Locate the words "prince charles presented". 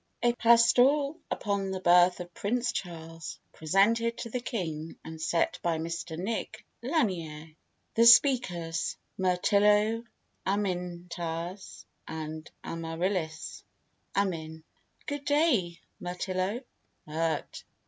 2.33-4.17